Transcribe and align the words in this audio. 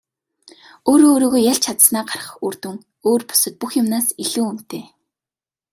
Өөрөө 0.89 1.11
өөрийгөө 1.13 1.41
ялж 1.51 1.61
чадсанаа 1.65 2.03
гарах 2.09 2.29
үр 2.45 2.55
дүн 2.61 2.77
өөр 3.07 3.21
бусад 3.29 3.53
бүх 3.59 3.71
юмнаас 3.81 4.07
илүү 4.23 4.45
үнэтэй. 4.51 4.83